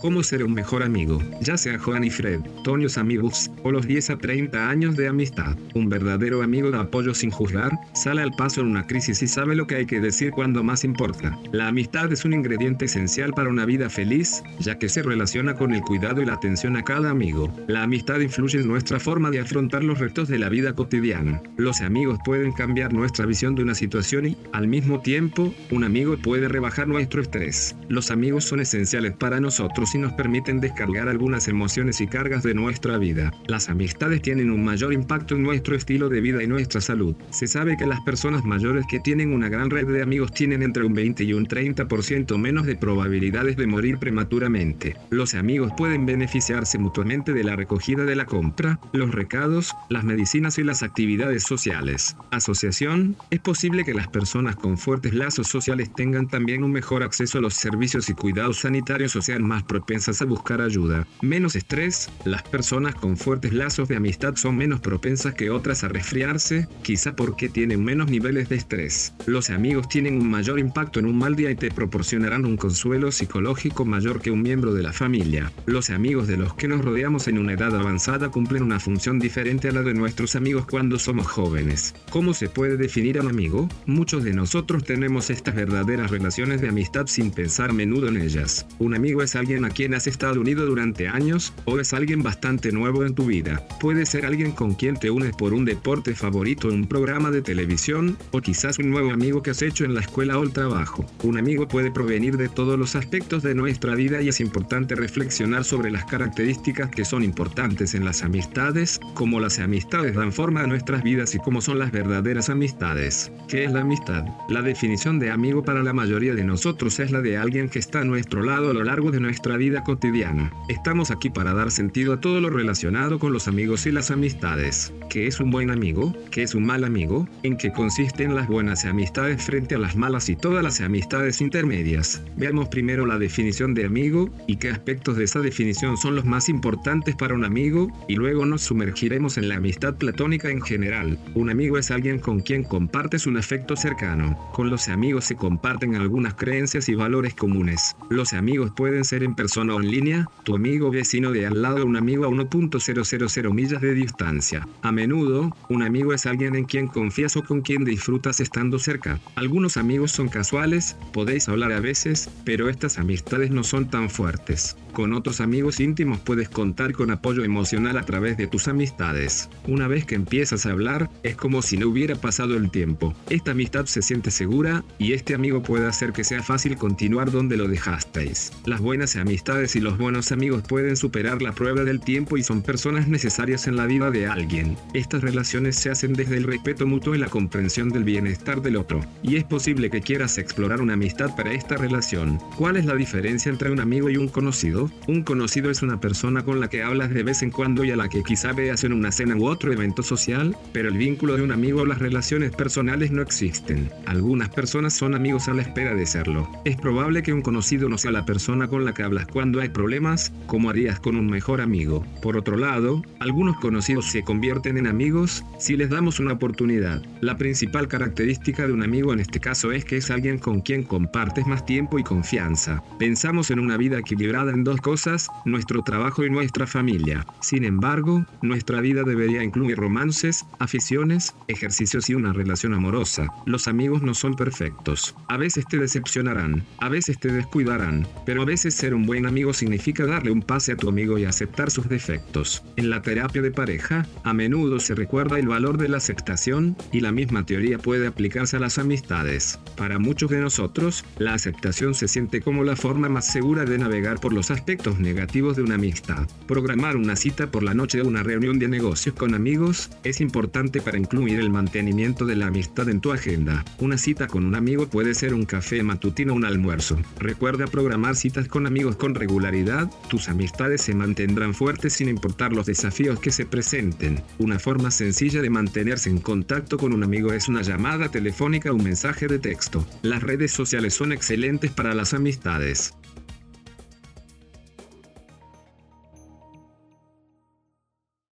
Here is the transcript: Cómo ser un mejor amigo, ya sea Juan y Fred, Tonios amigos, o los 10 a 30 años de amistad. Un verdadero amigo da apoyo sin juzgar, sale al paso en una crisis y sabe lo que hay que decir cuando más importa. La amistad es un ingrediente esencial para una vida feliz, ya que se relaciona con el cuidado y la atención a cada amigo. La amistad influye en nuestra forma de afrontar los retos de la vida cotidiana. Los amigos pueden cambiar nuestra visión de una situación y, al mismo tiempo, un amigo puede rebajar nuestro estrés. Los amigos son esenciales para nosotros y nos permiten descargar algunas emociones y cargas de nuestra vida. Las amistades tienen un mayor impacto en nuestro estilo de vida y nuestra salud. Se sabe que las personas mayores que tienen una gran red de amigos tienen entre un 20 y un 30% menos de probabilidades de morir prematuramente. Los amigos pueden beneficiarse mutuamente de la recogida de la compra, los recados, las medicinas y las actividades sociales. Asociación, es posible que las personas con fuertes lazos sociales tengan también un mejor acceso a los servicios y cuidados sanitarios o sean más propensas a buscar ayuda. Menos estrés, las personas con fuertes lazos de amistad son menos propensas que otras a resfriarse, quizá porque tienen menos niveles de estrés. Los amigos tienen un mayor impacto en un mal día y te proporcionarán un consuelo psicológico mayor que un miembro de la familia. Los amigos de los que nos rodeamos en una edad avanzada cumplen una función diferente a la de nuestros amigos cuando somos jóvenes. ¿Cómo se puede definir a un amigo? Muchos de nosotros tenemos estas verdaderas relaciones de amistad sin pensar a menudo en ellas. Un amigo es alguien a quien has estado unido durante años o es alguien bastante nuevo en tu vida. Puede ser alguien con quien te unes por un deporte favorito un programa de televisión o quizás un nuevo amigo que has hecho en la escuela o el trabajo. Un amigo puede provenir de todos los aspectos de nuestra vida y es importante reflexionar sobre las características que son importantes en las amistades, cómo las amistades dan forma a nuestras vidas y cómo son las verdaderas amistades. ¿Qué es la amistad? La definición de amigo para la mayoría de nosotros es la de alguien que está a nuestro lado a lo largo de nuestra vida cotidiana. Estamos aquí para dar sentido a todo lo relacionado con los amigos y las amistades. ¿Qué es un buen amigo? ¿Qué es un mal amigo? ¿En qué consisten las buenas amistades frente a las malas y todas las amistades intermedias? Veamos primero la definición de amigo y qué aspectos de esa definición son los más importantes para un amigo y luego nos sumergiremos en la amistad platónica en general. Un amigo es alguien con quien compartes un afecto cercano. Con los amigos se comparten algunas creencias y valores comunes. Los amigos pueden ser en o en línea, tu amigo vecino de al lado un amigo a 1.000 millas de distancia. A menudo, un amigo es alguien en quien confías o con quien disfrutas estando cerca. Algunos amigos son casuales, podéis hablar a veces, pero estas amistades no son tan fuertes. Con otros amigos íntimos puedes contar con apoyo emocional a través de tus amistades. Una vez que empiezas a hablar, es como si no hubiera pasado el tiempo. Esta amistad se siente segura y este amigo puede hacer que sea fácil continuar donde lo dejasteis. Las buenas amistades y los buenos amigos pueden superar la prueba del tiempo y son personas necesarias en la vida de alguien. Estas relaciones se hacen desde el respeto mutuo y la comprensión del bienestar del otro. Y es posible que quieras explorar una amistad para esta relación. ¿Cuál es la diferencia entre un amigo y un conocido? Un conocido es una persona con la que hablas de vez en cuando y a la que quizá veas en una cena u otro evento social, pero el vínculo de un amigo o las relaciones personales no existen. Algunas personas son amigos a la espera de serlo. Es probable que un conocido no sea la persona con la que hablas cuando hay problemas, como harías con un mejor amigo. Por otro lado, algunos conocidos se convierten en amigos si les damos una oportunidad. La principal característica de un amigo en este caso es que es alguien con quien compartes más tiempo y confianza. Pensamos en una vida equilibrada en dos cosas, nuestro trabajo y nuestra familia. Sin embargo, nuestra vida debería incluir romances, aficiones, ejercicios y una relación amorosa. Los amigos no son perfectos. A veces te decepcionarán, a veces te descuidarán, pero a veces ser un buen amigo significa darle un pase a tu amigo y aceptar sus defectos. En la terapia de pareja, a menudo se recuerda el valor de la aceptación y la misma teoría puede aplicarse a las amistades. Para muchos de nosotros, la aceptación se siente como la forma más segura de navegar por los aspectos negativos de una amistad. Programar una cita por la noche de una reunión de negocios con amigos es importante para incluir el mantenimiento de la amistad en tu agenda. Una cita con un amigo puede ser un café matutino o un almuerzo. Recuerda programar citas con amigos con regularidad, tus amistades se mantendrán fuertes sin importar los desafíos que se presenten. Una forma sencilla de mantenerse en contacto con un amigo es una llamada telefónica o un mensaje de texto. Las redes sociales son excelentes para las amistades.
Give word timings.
Cómo 0.00 0.22
ser 0.22 0.42
un 0.42 0.54
mejor 0.54 0.82
amigo, 0.82 1.22
ya 1.42 1.58
sea 1.58 1.78
Juan 1.78 2.04
y 2.04 2.08
Fred, 2.08 2.40
Tonios 2.64 2.96
amigos, 2.96 3.50
o 3.64 3.70
los 3.70 3.86
10 3.86 4.08
a 4.08 4.16
30 4.16 4.70
años 4.70 4.96
de 4.96 5.08
amistad. 5.08 5.58
Un 5.74 5.90
verdadero 5.90 6.42
amigo 6.42 6.70
da 6.70 6.80
apoyo 6.80 7.12
sin 7.12 7.30
juzgar, 7.30 7.70
sale 7.92 8.22
al 8.22 8.30
paso 8.30 8.62
en 8.62 8.68
una 8.68 8.86
crisis 8.86 9.22
y 9.22 9.28
sabe 9.28 9.54
lo 9.54 9.66
que 9.66 9.74
hay 9.74 9.84
que 9.84 10.00
decir 10.00 10.30
cuando 10.30 10.62
más 10.62 10.84
importa. 10.84 11.38
La 11.52 11.68
amistad 11.68 12.10
es 12.10 12.24
un 12.24 12.32
ingrediente 12.32 12.86
esencial 12.86 13.34
para 13.34 13.50
una 13.50 13.66
vida 13.66 13.90
feliz, 13.90 14.42
ya 14.58 14.78
que 14.78 14.88
se 14.88 15.02
relaciona 15.02 15.54
con 15.54 15.74
el 15.74 15.82
cuidado 15.82 16.22
y 16.22 16.24
la 16.24 16.32
atención 16.32 16.78
a 16.78 16.82
cada 16.82 17.10
amigo. 17.10 17.52
La 17.66 17.82
amistad 17.82 18.20
influye 18.20 18.58
en 18.58 18.68
nuestra 18.68 19.00
forma 19.00 19.30
de 19.30 19.40
afrontar 19.40 19.84
los 19.84 19.98
retos 19.98 20.28
de 20.28 20.38
la 20.38 20.48
vida 20.48 20.72
cotidiana. 20.72 21.42
Los 21.58 21.82
amigos 21.82 22.18
pueden 22.24 22.52
cambiar 22.52 22.94
nuestra 22.94 23.26
visión 23.26 23.54
de 23.54 23.64
una 23.64 23.74
situación 23.74 24.28
y, 24.28 24.36
al 24.52 24.66
mismo 24.66 25.00
tiempo, 25.00 25.52
un 25.70 25.84
amigo 25.84 26.16
puede 26.16 26.48
rebajar 26.48 26.88
nuestro 26.88 27.20
estrés. 27.20 27.76
Los 27.90 28.10
amigos 28.10 28.44
son 28.44 28.60
esenciales 28.60 29.12
para 29.12 29.40
nosotros 29.40 29.89
y 29.94 29.98
nos 29.98 30.12
permiten 30.12 30.60
descargar 30.60 31.08
algunas 31.08 31.48
emociones 31.48 32.00
y 32.00 32.06
cargas 32.06 32.42
de 32.42 32.54
nuestra 32.54 32.98
vida. 32.98 33.32
Las 33.46 33.68
amistades 33.68 34.22
tienen 34.22 34.50
un 34.50 34.64
mayor 34.64 34.92
impacto 34.92 35.34
en 35.34 35.42
nuestro 35.42 35.74
estilo 35.74 36.08
de 36.08 36.20
vida 36.20 36.42
y 36.42 36.46
nuestra 36.46 36.80
salud. 36.80 37.14
Se 37.30 37.46
sabe 37.46 37.76
que 37.76 37.86
las 37.86 38.00
personas 38.00 38.44
mayores 38.44 38.84
que 38.88 39.00
tienen 39.00 39.32
una 39.32 39.48
gran 39.48 39.70
red 39.70 39.86
de 39.86 40.02
amigos 40.02 40.32
tienen 40.32 40.62
entre 40.62 40.84
un 40.84 40.94
20 40.94 41.24
y 41.24 41.32
un 41.32 41.46
30% 41.46 42.38
menos 42.38 42.66
de 42.66 42.76
probabilidades 42.76 43.56
de 43.56 43.66
morir 43.66 43.98
prematuramente. 43.98 44.96
Los 45.10 45.34
amigos 45.34 45.72
pueden 45.76 46.06
beneficiarse 46.06 46.78
mutuamente 46.78 47.32
de 47.32 47.44
la 47.44 47.56
recogida 47.56 48.04
de 48.04 48.16
la 48.16 48.26
compra, 48.26 48.78
los 48.92 49.10
recados, 49.12 49.74
las 49.88 50.04
medicinas 50.04 50.58
y 50.58 50.64
las 50.64 50.82
actividades 50.82 51.42
sociales. 51.42 52.16
Asociación, 52.30 53.16
es 53.30 53.40
posible 53.40 53.84
que 53.84 53.94
las 53.94 54.08
personas 54.08 54.56
con 54.56 54.78
fuertes 54.78 55.14
lazos 55.14 55.48
sociales 55.48 55.92
tengan 55.94 56.28
también 56.28 56.64
un 56.64 56.72
mejor 56.72 57.02
acceso 57.02 57.38
a 57.38 57.40
los 57.40 57.54
servicios 57.54 58.08
y 58.08 58.14
cuidados 58.14 58.58
sanitarios 58.58 59.16
o 59.16 59.22
sean 59.22 59.42
más 59.42 59.62
propensas 59.80 60.20
a 60.20 60.26
buscar 60.26 60.60
ayuda. 60.60 61.06
Menos 61.22 61.56
estrés, 61.56 62.10
las 62.26 62.42
personas 62.42 62.94
con 62.94 63.16
fuertes 63.16 63.54
lazos 63.54 63.88
de 63.88 63.96
amistad 63.96 64.36
son 64.36 64.54
menos 64.58 64.80
propensas 64.80 65.32
que 65.32 65.48
otras 65.48 65.84
a 65.84 65.88
resfriarse, 65.88 66.68
quizá 66.82 67.16
porque 67.16 67.48
tienen 67.48 67.82
menos 67.82 68.10
niveles 68.10 68.50
de 68.50 68.56
estrés. 68.56 69.14
Los 69.24 69.48
amigos 69.48 69.88
tienen 69.88 70.20
un 70.20 70.28
mayor 70.28 70.58
impacto 70.58 71.00
en 71.00 71.06
un 71.06 71.16
mal 71.16 71.34
día 71.34 71.50
y 71.50 71.54
te 71.54 71.70
proporcionarán 71.70 72.44
un 72.44 72.58
consuelo 72.58 73.10
psicológico 73.10 73.86
mayor 73.86 74.20
que 74.20 74.30
un 74.30 74.42
miembro 74.42 74.74
de 74.74 74.82
la 74.82 74.92
familia. 74.92 75.50
Los 75.64 75.88
amigos 75.88 76.28
de 76.28 76.36
los 76.36 76.52
que 76.52 76.68
nos 76.68 76.84
rodeamos 76.84 77.26
en 77.26 77.38
una 77.38 77.54
edad 77.54 77.74
avanzada 77.74 78.28
cumplen 78.28 78.62
una 78.62 78.80
función 78.80 79.18
diferente 79.18 79.68
a 79.68 79.72
la 79.72 79.80
de 79.80 79.94
nuestros 79.94 80.36
amigos 80.36 80.66
cuando 80.66 80.98
somos 80.98 81.26
jóvenes. 81.26 81.94
¿Cómo 82.10 82.34
se 82.34 82.50
puede 82.50 82.76
definir 82.76 83.16
a 83.16 83.22
un 83.22 83.28
amigo? 83.28 83.66
Muchos 83.86 84.24
de 84.24 84.34
nosotros 84.34 84.84
tenemos 84.84 85.30
estas 85.30 85.54
verdaderas 85.54 86.10
relaciones 86.10 86.60
de 86.60 86.68
amistad 86.68 87.06
sin 87.06 87.30
pensar 87.30 87.70
a 87.70 87.72
menudo 87.72 88.08
en 88.08 88.18
ellas. 88.18 88.66
Un 88.78 88.94
amigo 88.94 89.22
es 89.22 89.36
alguien 89.36 89.64
a 89.64 89.69
quien 89.70 89.94
has 89.94 90.06
estado 90.06 90.40
unido 90.40 90.66
durante 90.66 91.08
años 91.08 91.52
o 91.64 91.78
es 91.78 91.92
alguien 91.92 92.22
bastante 92.22 92.72
nuevo 92.72 93.04
en 93.04 93.14
tu 93.14 93.26
vida. 93.26 93.66
Puede 93.80 94.06
ser 94.06 94.26
alguien 94.26 94.52
con 94.52 94.74
quien 94.74 94.96
te 94.96 95.10
unes 95.10 95.34
por 95.34 95.54
un 95.54 95.64
deporte 95.64 96.14
favorito 96.14 96.68
un 96.68 96.86
programa 96.86 97.30
de 97.30 97.42
televisión 97.42 98.16
o 98.30 98.40
quizás 98.40 98.78
un 98.78 98.90
nuevo 98.90 99.10
amigo 99.10 99.42
que 99.42 99.50
has 99.50 99.62
hecho 99.62 99.84
en 99.84 99.94
la 99.94 100.00
escuela 100.00 100.38
o 100.38 100.42
el 100.42 100.52
trabajo. 100.52 101.04
Un 101.22 101.38
amigo 101.38 101.68
puede 101.68 101.90
provenir 101.90 102.36
de 102.36 102.48
todos 102.48 102.78
los 102.78 102.96
aspectos 102.96 103.42
de 103.42 103.54
nuestra 103.54 103.94
vida 103.94 104.20
y 104.20 104.28
es 104.28 104.40
importante 104.40 104.94
reflexionar 104.94 105.64
sobre 105.64 105.90
las 105.90 106.04
características 106.04 106.90
que 106.90 107.04
son 107.04 107.22
importantes 107.22 107.94
en 107.94 108.04
las 108.04 108.22
amistades, 108.22 109.00
cómo 109.14 109.40
las 109.40 109.58
amistades 109.58 110.14
dan 110.14 110.32
forma 110.32 110.62
a 110.62 110.66
nuestras 110.66 111.02
vidas 111.02 111.34
y 111.34 111.38
cómo 111.38 111.60
son 111.60 111.78
las 111.78 111.92
verdaderas 111.92 112.50
amistades. 112.50 113.30
¿Qué 113.48 113.64
es 113.64 113.72
la 113.72 113.80
amistad? 113.80 114.24
La 114.48 114.62
definición 114.62 115.18
de 115.18 115.30
amigo 115.30 115.62
para 115.62 115.82
la 115.82 115.92
mayoría 115.92 116.34
de 116.34 116.44
nosotros 116.44 116.98
es 117.00 117.10
la 117.10 117.20
de 117.20 117.36
alguien 117.36 117.68
que 117.68 117.78
está 117.78 118.00
a 118.00 118.04
nuestro 118.04 118.42
lado 118.42 118.70
a 118.70 118.74
lo 118.74 118.84
largo 118.84 119.10
de 119.10 119.20
nuestra 119.20 119.56
vida 119.60 119.84
cotidiana. 119.84 120.50
Estamos 120.70 121.10
aquí 121.10 121.28
para 121.28 121.52
dar 121.52 121.70
sentido 121.70 122.14
a 122.14 122.20
todo 122.20 122.40
lo 122.40 122.48
relacionado 122.48 123.18
con 123.18 123.34
los 123.34 123.46
amigos 123.46 123.84
y 123.84 123.92
las 123.92 124.10
amistades. 124.10 124.90
¿Qué 125.10 125.26
es 125.26 125.38
un 125.38 125.50
buen 125.50 125.70
amigo? 125.70 126.14
¿Qué 126.30 126.42
es 126.42 126.54
un 126.54 126.64
mal 126.64 126.82
amigo? 126.82 127.28
¿En 127.42 127.58
qué 127.58 127.70
consisten 127.70 128.34
las 128.34 128.48
buenas 128.48 128.86
amistades 128.86 129.44
frente 129.44 129.74
a 129.74 129.78
las 129.78 129.96
malas 129.96 130.30
y 130.30 130.36
todas 130.36 130.64
las 130.64 130.80
amistades 130.80 131.42
intermedias? 131.42 132.22
Veamos 132.38 132.68
primero 132.68 133.04
la 133.04 133.18
definición 133.18 133.74
de 133.74 133.84
amigo 133.84 134.30
y 134.46 134.56
qué 134.56 134.70
aspectos 134.70 135.18
de 135.18 135.24
esa 135.24 135.40
definición 135.40 135.98
son 135.98 136.16
los 136.16 136.24
más 136.24 136.48
importantes 136.48 137.14
para 137.14 137.34
un 137.34 137.44
amigo 137.44 137.88
y 138.08 138.14
luego 138.14 138.46
nos 138.46 138.62
sumergiremos 138.62 139.36
en 139.36 139.50
la 139.50 139.56
amistad 139.56 139.94
platónica 139.96 140.48
en 140.48 140.62
general. 140.62 141.18
Un 141.34 141.50
amigo 141.50 141.76
es 141.76 141.90
alguien 141.90 142.18
con 142.18 142.40
quien 142.40 142.64
compartes 142.64 143.26
un 143.26 143.36
afecto 143.36 143.76
cercano. 143.76 144.38
Con 144.54 144.70
los 144.70 144.88
amigos 144.88 145.26
se 145.26 145.36
comparten 145.36 145.96
algunas 145.96 146.32
creencias 146.32 146.88
y 146.88 146.94
valores 146.94 147.34
comunes. 147.34 147.94
Los 148.08 148.32
amigos 148.32 148.72
pueden 148.74 149.04
ser 149.04 149.22
en 149.22 149.34
o 149.56 149.62
en 149.62 149.90
línea, 149.90 150.28
tu 150.44 150.54
amigo 150.54 150.90
vecino 150.90 151.32
de 151.32 151.46
al 151.46 151.62
lado 151.62 151.84
un 151.84 151.96
amigo 151.96 152.24
a 152.24 152.28
1.000 152.28 153.52
millas 153.52 153.80
de 153.80 153.94
distancia. 153.94 154.68
A 154.82 154.92
menudo, 154.92 155.56
un 155.68 155.82
amigo 155.82 156.12
es 156.12 156.26
alguien 156.26 156.54
en 156.54 156.64
quien 156.64 156.86
confías 156.86 157.36
o 157.36 157.42
con 157.42 157.62
quien 157.62 157.84
disfrutas 157.84 158.40
estando 158.40 158.78
cerca. 158.78 159.20
Algunos 159.34 159.76
amigos 159.76 160.12
son 160.12 160.28
casuales, 160.28 160.96
podéis 161.12 161.48
hablar 161.48 161.72
a 161.72 161.80
veces, 161.80 162.28
pero 162.44 162.68
estas 162.68 162.98
amistades 162.98 163.50
no 163.50 163.64
son 163.64 163.88
tan 163.88 164.10
fuertes. 164.10 164.76
Con 164.92 165.12
otros 165.12 165.40
amigos 165.40 165.78
íntimos 165.78 166.18
puedes 166.18 166.48
contar 166.48 166.92
con 166.92 167.10
apoyo 167.12 167.44
emocional 167.44 167.96
a 167.96 168.04
través 168.04 168.36
de 168.36 168.48
tus 168.48 168.66
amistades. 168.66 169.48
Una 169.68 169.86
vez 169.86 170.04
que 170.04 170.16
empiezas 170.16 170.66
a 170.66 170.72
hablar, 170.72 171.08
es 171.22 171.36
como 171.36 171.62
si 171.62 171.76
no 171.76 171.88
hubiera 171.88 172.16
pasado 172.16 172.56
el 172.56 172.70
tiempo. 172.70 173.14
Esta 173.28 173.52
amistad 173.52 173.86
se 173.86 174.02
siente 174.02 174.32
segura 174.32 174.84
y 174.98 175.12
este 175.12 175.34
amigo 175.34 175.62
puede 175.62 175.86
hacer 175.86 176.12
que 176.12 176.24
sea 176.24 176.42
fácil 176.42 176.76
continuar 176.76 177.30
donde 177.30 177.56
lo 177.56 177.68
dejasteis. 177.68 178.52
Las 178.66 178.80
buenas 178.80 179.14
amistades 179.14 179.39
y 179.74 179.80
los 179.80 179.96
buenos 179.96 180.32
amigos 180.32 180.62
pueden 180.68 180.96
superar 180.96 181.40
la 181.40 181.52
prueba 181.52 181.82
del 181.82 182.00
tiempo 182.00 182.36
y 182.36 182.42
son 182.42 182.60
personas 182.60 183.08
necesarias 183.08 183.66
en 183.66 183.76
la 183.76 183.86
vida 183.86 184.10
de 184.10 184.26
alguien. 184.26 184.76
Estas 184.92 185.22
relaciones 185.22 185.76
se 185.76 185.90
hacen 185.90 186.12
desde 186.12 186.36
el 186.36 186.44
respeto 186.44 186.86
mutuo 186.86 187.14
y 187.14 187.18
la 187.18 187.28
comprensión 187.28 187.88
del 187.88 188.04
bienestar 188.04 188.60
del 188.60 188.76
otro. 188.76 189.00
Y 189.22 189.36
es 189.36 189.44
posible 189.44 189.88
que 189.88 190.02
quieras 190.02 190.36
explorar 190.36 190.82
una 190.82 190.92
amistad 190.92 191.34
para 191.36 191.52
esta 191.52 191.78
relación. 191.78 192.38
¿Cuál 192.58 192.76
es 192.76 192.84
la 192.84 192.94
diferencia 192.94 193.50
entre 193.50 193.70
un 193.70 193.80
amigo 193.80 194.10
y 194.10 194.18
un 194.18 194.28
conocido? 194.28 194.90
Un 195.08 195.22
conocido 195.22 195.70
es 195.70 195.80
una 195.80 195.98
persona 196.00 196.44
con 196.44 196.60
la 196.60 196.68
que 196.68 196.82
hablas 196.82 197.08
de 197.08 197.22
vez 197.22 197.42
en 197.42 197.50
cuando 197.50 197.82
y 197.82 197.90
a 197.90 197.96
la 197.96 198.10
que 198.10 198.22
quizá 198.22 198.52
veas 198.52 198.84
en 198.84 198.92
una 198.92 199.10
cena 199.10 199.36
u 199.36 199.46
otro 199.46 199.72
evento 199.72 200.02
social, 200.02 200.54
pero 200.72 200.90
el 200.90 200.98
vínculo 200.98 201.36
de 201.36 201.42
un 201.42 201.52
amigo 201.52 201.80
o 201.80 201.86
las 201.86 201.98
relaciones 201.98 202.52
personales 202.52 203.10
no 203.10 203.22
existen. 203.22 203.90
Algunas 204.04 204.50
personas 204.50 204.92
son 204.92 205.14
amigos 205.14 205.48
a 205.48 205.54
la 205.54 205.62
espera 205.62 205.94
de 205.94 206.04
serlo. 206.04 206.46
Es 206.66 206.76
probable 206.76 207.22
que 207.22 207.32
un 207.32 207.40
conocido 207.40 207.88
no 207.88 207.96
sea 207.96 208.12
la 208.12 208.26
persona 208.26 208.68
con 208.68 208.84
la 208.84 208.92
que 208.92 209.02
hablas 209.02 209.19
cuando 209.26 209.60
hay 209.60 209.68
problemas, 209.68 210.32
como 210.46 210.70
harías 210.70 211.00
con 211.00 211.16
un 211.16 211.28
mejor 211.28 211.60
amigo. 211.60 212.04
Por 212.22 212.36
otro 212.36 212.56
lado, 212.56 213.02
algunos 213.18 213.56
conocidos 213.58 214.06
se 214.06 214.22
convierten 214.22 214.78
en 214.78 214.86
amigos 214.86 215.44
si 215.58 215.76
les 215.76 215.90
damos 215.90 216.20
una 216.20 216.32
oportunidad. 216.32 217.02
La 217.20 217.36
principal 217.36 217.88
característica 217.88 218.66
de 218.66 218.72
un 218.72 218.82
amigo 218.82 219.12
en 219.12 219.20
este 219.20 219.40
caso 219.40 219.72
es 219.72 219.84
que 219.84 219.96
es 219.96 220.10
alguien 220.10 220.38
con 220.38 220.60
quien 220.60 220.82
compartes 220.82 221.46
más 221.46 221.64
tiempo 221.66 221.98
y 221.98 222.04
confianza. 222.04 222.82
Pensamos 222.98 223.50
en 223.50 223.58
una 223.58 223.76
vida 223.76 223.98
equilibrada 223.98 224.52
en 224.52 224.64
dos 224.64 224.80
cosas, 224.80 225.28
nuestro 225.44 225.82
trabajo 225.82 226.24
y 226.24 226.30
nuestra 226.30 226.66
familia. 226.66 227.26
Sin 227.40 227.64
embargo, 227.64 228.24
nuestra 228.42 228.80
vida 228.80 229.02
debería 229.02 229.42
incluir 229.42 229.76
romances, 229.76 230.44
aficiones, 230.58 231.34
ejercicios 231.48 232.08
y 232.10 232.14
una 232.14 232.32
relación 232.32 232.74
amorosa. 232.74 233.26
Los 233.46 233.68
amigos 233.68 234.02
no 234.02 234.14
son 234.14 234.34
perfectos. 234.34 235.14
A 235.28 235.36
veces 235.36 235.66
te 235.66 235.78
decepcionarán, 235.78 236.64
a 236.78 236.88
veces 236.88 237.18
te 237.18 237.32
descuidarán, 237.32 238.06
pero 238.26 238.42
a 238.42 238.44
veces 238.44 238.74
ser 238.74 238.94
un 238.94 239.06
buen 239.10 239.26
amigo 239.26 239.52
significa 239.52 240.06
darle 240.06 240.30
un 240.30 240.40
pase 240.40 240.70
a 240.70 240.76
tu 240.76 240.88
amigo 240.88 241.18
y 241.18 241.24
aceptar 241.24 241.72
sus 241.72 241.88
defectos. 241.88 242.62
En 242.76 242.90
la 242.90 243.02
terapia 243.02 243.42
de 243.42 243.50
pareja, 243.50 244.06
a 244.22 244.32
menudo 244.32 244.78
se 244.78 244.94
recuerda 244.94 245.36
el 245.40 245.48
valor 245.48 245.78
de 245.78 245.88
la 245.88 245.96
aceptación 245.96 246.76
y 246.92 247.00
la 247.00 247.10
misma 247.10 247.44
teoría 247.44 247.78
puede 247.78 248.06
aplicarse 248.06 248.56
a 248.56 248.60
las 248.60 248.78
amistades. 248.78 249.58
Para 249.76 249.98
muchos 249.98 250.30
de 250.30 250.38
nosotros, 250.38 251.04
la 251.18 251.34
aceptación 251.34 251.94
se 251.94 252.06
siente 252.06 252.40
como 252.40 252.62
la 252.62 252.76
forma 252.76 253.08
más 253.08 253.26
segura 253.26 253.64
de 253.64 253.78
navegar 253.78 254.20
por 254.20 254.32
los 254.32 254.52
aspectos 254.52 255.00
negativos 255.00 255.56
de 255.56 255.62
una 255.62 255.74
amistad. 255.74 256.28
Programar 256.46 256.96
una 256.96 257.16
cita 257.16 257.50
por 257.50 257.64
la 257.64 257.74
noche 257.74 257.98
de 257.98 258.04
una 258.04 258.22
reunión 258.22 258.60
de 258.60 258.68
negocios 258.68 259.16
con 259.16 259.34
amigos 259.34 259.90
es 260.04 260.20
importante 260.20 260.80
para 260.80 260.98
incluir 260.98 261.40
el 261.40 261.50
mantenimiento 261.50 262.26
de 262.26 262.36
la 262.36 262.46
amistad 262.46 262.88
en 262.88 263.00
tu 263.00 263.10
agenda. 263.10 263.64
Una 263.80 263.98
cita 263.98 264.28
con 264.28 264.46
un 264.46 264.54
amigo 264.54 264.86
puede 264.86 265.16
ser 265.16 265.34
un 265.34 265.46
café 265.46 265.82
matutino 265.82 266.32
o 266.32 266.36
un 266.36 266.44
almuerzo. 266.44 266.96
Recuerda 267.18 267.66
programar 267.66 268.14
citas 268.14 268.46
con 268.46 268.68
amigos 268.68 268.99
con 269.00 269.16
regularidad, 269.16 269.90
tus 270.08 270.28
amistades 270.28 270.82
se 270.82 270.94
mantendrán 270.94 271.54
fuertes 271.54 271.94
sin 271.94 272.08
importar 272.08 272.52
los 272.52 272.66
desafíos 272.66 273.18
que 273.18 273.32
se 273.32 273.46
presenten. 273.46 274.22
Una 274.38 274.60
forma 274.60 274.92
sencilla 274.92 275.42
de 275.42 275.50
mantenerse 275.50 276.08
en 276.08 276.20
contacto 276.20 276.76
con 276.78 276.92
un 276.92 277.02
amigo 277.02 277.32
es 277.32 277.48
una 277.48 277.62
llamada 277.62 278.10
telefónica 278.10 278.70
o 278.70 278.76
un 278.76 278.84
mensaje 278.84 279.26
de 279.26 279.40
texto. 279.40 279.84
Las 280.02 280.22
redes 280.22 280.52
sociales 280.52 280.94
son 280.94 281.10
excelentes 281.10 281.72
para 281.72 281.94
las 281.94 282.14
amistades. 282.14 282.94